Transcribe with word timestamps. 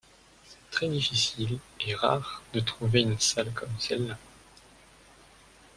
C'est 0.47 0.71
très 0.71 0.87
difficile 0.89 1.59
et 1.85 1.93
rare 1.93 2.41
de 2.53 2.59
trouver 2.59 3.01
une 3.01 3.19
salle 3.19 3.51
comme 3.53 3.69
celle-là. 3.77 4.17